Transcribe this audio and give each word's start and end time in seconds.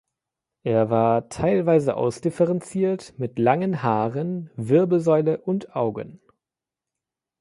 Er 0.63 0.89
war 0.89 1.29
teilweise 1.29 1.95
ausdifferenziert, 1.95 3.13
mit 3.19 3.37
langen 3.37 3.83
Haaren, 3.83 4.49
Wirbelsäule 4.55 5.37
und 5.41 5.75
Augen. 5.75 6.19